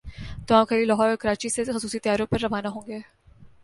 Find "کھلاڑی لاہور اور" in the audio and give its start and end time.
0.65-1.15